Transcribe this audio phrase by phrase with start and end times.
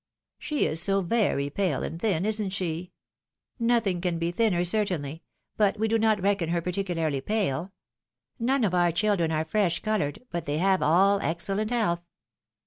[0.39, 2.25] "She is so very pale and thin!
[2.25, 2.91] isn't she?"
[3.59, 5.21] Nothing can be thinner, certainly—
[5.59, 7.71] but we do not reckon her particularly pale.
[8.39, 12.01] None of our children are fresh coloured —but they have all excellent health."